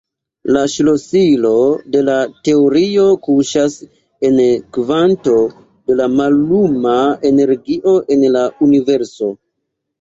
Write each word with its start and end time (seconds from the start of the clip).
La 0.53 0.61
ŝlosilo 0.75 1.51
de 1.95 2.01
la 2.07 2.15
teorio 2.49 3.03
kuŝas 3.27 3.77
en 4.31 4.41
kvanto 4.79 5.37
da 6.01 6.11
malluma 6.17 6.99
energio 7.33 7.97
en 8.19 8.29
la 8.41 8.51
Universo. 8.71 9.35